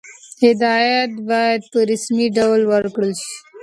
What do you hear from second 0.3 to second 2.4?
هدایت باید په رسمي